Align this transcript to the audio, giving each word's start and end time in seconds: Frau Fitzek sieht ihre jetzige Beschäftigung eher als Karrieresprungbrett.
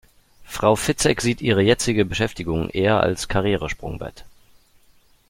Frau 0.45 0.75
Fitzek 0.75 1.21
sieht 1.21 1.43
ihre 1.43 1.61
jetzige 1.61 2.05
Beschäftigung 2.05 2.71
eher 2.71 3.01
als 3.01 3.27
Karrieresprungbrett. 3.27 4.25